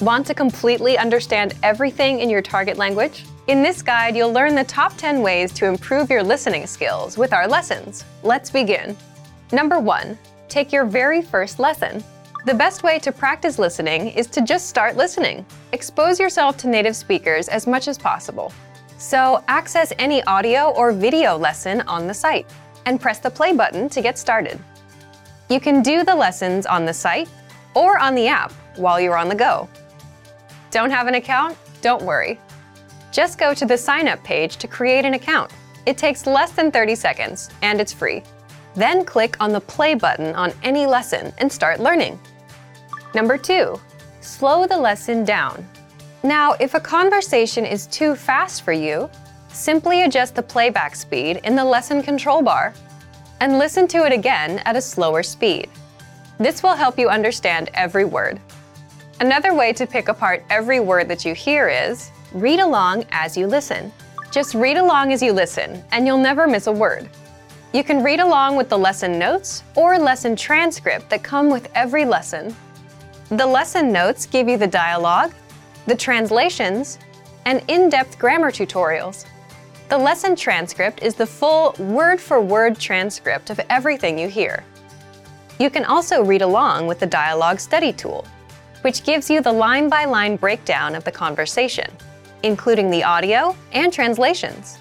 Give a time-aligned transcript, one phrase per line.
[0.00, 3.24] Want to completely understand everything in your target language?
[3.48, 7.32] In this guide, you'll learn the top 10 ways to improve your listening skills with
[7.32, 8.04] our lessons.
[8.22, 8.96] Let's begin.
[9.50, 10.16] Number 1.
[10.48, 12.04] Take your very first lesson.
[12.46, 15.44] The best way to practice listening is to just start listening.
[15.72, 18.52] Expose yourself to native speakers as much as possible.
[18.98, 22.46] So, access any audio or video lesson on the site
[22.86, 24.60] and press the play button to get started.
[25.50, 27.28] You can do the lessons on the site
[27.74, 29.68] or on the app while you're on the go.
[30.70, 31.56] Don't have an account?
[31.80, 32.38] Don't worry.
[33.10, 35.50] Just go to the sign up page to create an account.
[35.86, 38.22] It takes less than 30 seconds and it's free.
[38.74, 42.20] Then click on the play button on any lesson and start learning.
[43.14, 43.80] Number two,
[44.20, 45.66] slow the lesson down.
[46.22, 49.08] Now, if a conversation is too fast for you,
[49.48, 52.74] simply adjust the playback speed in the lesson control bar
[53.40, 55.70] and listen to it again at a slower speed.
[56.38, 58.40] This will help you understand every word.
[59.20, 63.48] Another way to pick apart every word that you hear is read along as you
[63.48, 63.92] listen.
[64.30, 67.10] Just read along as you listen, and you'll never miss a word.
[67.72, 72.04] You can read along with the lesson notes or lesson transcript that come with every
[72.04, 72.54] lesson.
[73.30, 75.34] The lesson notes give you the dialogue,
[75.86, 77.00] the translations,
[77.44, 79.26] and in depth grammar tutorials.
[79.88, 84.62] The lesson transcript is the full word for word transcript of everything you hear.
[85.58, 88.24] You can also read along with the Dialogue Study tool
[88.82, 91.90] which gives you the line by line breakdown of the conversation,
[92.42, 94.78] including the audio and translations.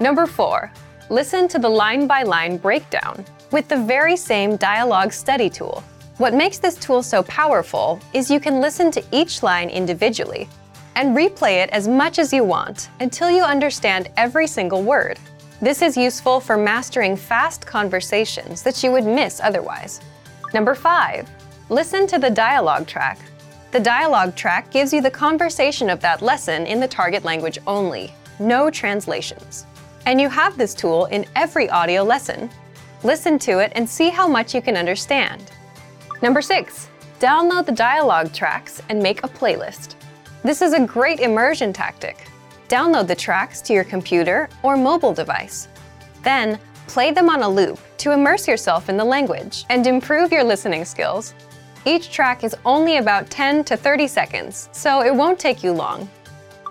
[0.00, 0.72] Number four,
[1.10, 5.84] listen to the line by line breakdown with the very same dialogue study tool.
[6.18, 10.48] What makes this tool so powerful is you can listen to each line individually
[10.96, 15.18] and replay it as much as you want until you understand every single word.
[15.60, 20.00] This is useful for mastering fast conversations that you would miss otherwise.
[20.52, 21.28] Number five,
[21.70, 23.18] Listen to the dialogue track.
[23.70, 28.12] The dialogue track gives you the conversation of that lesson in the target language only,
[28.38, 29.64] no translations.
[30.04, 32.50] And you have this tool in every audio lesson.
[33.02, 35.50] Listen to it and see how much you can understand.
[36.20, 39.94] Number six, download the dialogue tracks and make a playlist.
[40.42, 42.28] This is a great immersion tactic.
[42.68, 45.68] Download the tracks to your computer or mobile device.
[46.22, 46.58] Then,
[46.88, 50.84] play them on a loop to immerse yourself in the language and improve your listening
[50.84, 51.34] skills.
[51.86, 56.08] Each track is only about 10 to 30 seconds, so it won't take you long.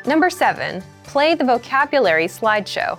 [0.07, 0.83] Number 7.
[1.03, 2.97] Play the vocabulary slideshow.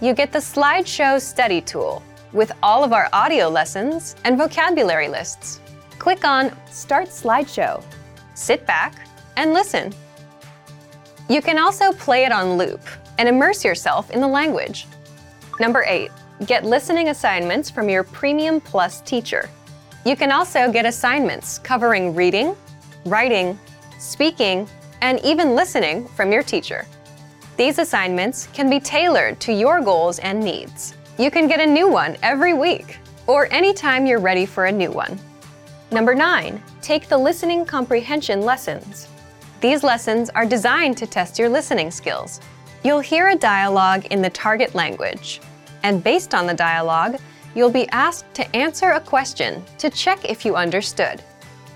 [0.00, 5.58] You get the slideshow study tool with all of our audio lessons and vocabulary lists.
[5.98, 7.82] Click on Start Slideshow.
[8.34, 8.94] Sit back
[9.36, 9.92] and listen.
[11.28, 12.80] You can also play it on loop
[13.18, 14.86] and immerse yourself in the language.
[15.58, 16.10] Number 8.
[16.46, 19.50] Get listening assignments from your Premium Plus teacher.
[20.04, 22.56] You can also get assignments covering reading,
[23.04, 23.58] writing,
[23.98, 24.66] speaking,
[25.02, 26.86] and even listening from your teacher.
[27.58, 30.94] These assignments can be tailored to your goals and needs.
[31.18, 34.90] You can get a new one every week or anytime you're ready for a new
[34.90, 35.20] one.
[35.90, 36.62] Number 9.
[36.80, 39.06] Take the listening comprehension lessons.
[39.60, 42.40] These lessons are designed to test your listening skills.
[42.82, 45.42] You'll hear a dialogue in the target language,
[45.82, 47.18] and based on the dialogue,
[47.54, 51.22] you'll be asked to answer a question to check if you understood.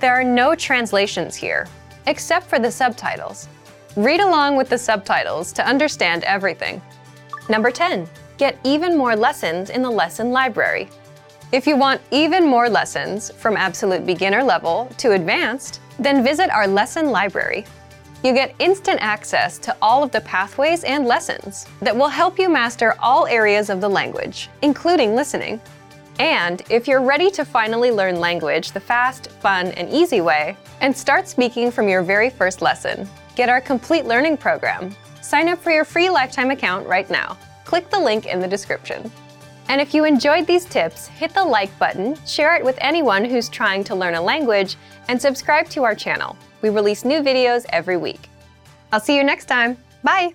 [0.00, 1.66] There are no translations here,
[2.06, 3.48] except for the subtitles.
[3.96, 6.82] Read along with the subtitles to understand everything.
[7.48, 8.08] Number 10.
[8.36, 10.88] Get even more lessons in the lesson library.
[11.52, 16.66] If you want even more lessons from absolute beginner level to advanced, then visit our
[16.66, 17.64] lesson library.
[18.24, 22.48] You get instant access to all of the pathways and lessons that will help you
[22.48, 25.60] master all areas of the language, including listening.
[26.18, 30.96] And if you're ready to finally learn language the fast, fun, and easy way, and
[30.96, 34.96] start speaking from your very first lesson, get our complete learning program.
[35.20, 37.36] Sign up for your free lifetime account right now.
[37.66, 39.12] Click the link in the description.
[39.68, 43.48] And if you enjoyed these tips, hit the like button, share it with anyone who's
[43.48, 44.76] trying to learn a language,
[45.08, 46.36] and subscribe to our channel.
[46.62, 48.28] We release new videos every week.
[48.92, 49.76] I'll see you next time.
[50.02, 50.34] Bye!